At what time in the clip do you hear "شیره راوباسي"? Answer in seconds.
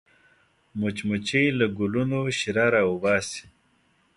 2.37-3.43